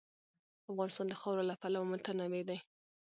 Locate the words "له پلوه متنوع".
1.49-2.43